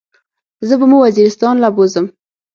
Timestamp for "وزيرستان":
1.05-1.55